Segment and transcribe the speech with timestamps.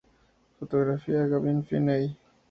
[0.57, 2.17] Fotografía: Gavin Finney.